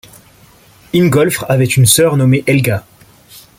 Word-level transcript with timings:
Ingólfr 0.95 1.45
avait 1.47 1.63
une 1.67 1.85
sœur 1.85 2.17
nommé 2.17 2.43
Helga. 2.47 2.83